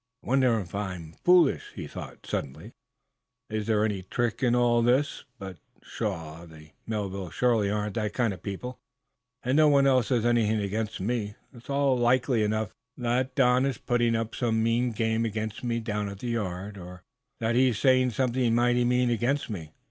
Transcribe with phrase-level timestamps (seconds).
[0.23, 2.71] "I wonder if I'm foolish?" he thought, suddenly.
[3.51, 5.25] "Is there any trick in all this?
[5.37, 6.47] But, pshaw!
[6.47, 8.79] The Melvilles surely aren't that kind of people,
[9.43, 11.35] and no one else has anything against me.
[11.53, 16.09] It's all likely enough that Don is putting up some mean game against me down
[16.09, 17.03] at the yard, or
[17.39, 19.71] that he's saying something mighty mean against me.